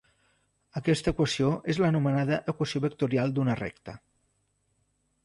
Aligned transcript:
Aquesta 0.79 1.11
equació 1.15 1.51
és 1.73 1.79
l'anomenada 1.83 2.39
equació 2.55 2.81
vectorial 2.87 3.37
d'una 3.37 3.57
recta. 3.63 3.97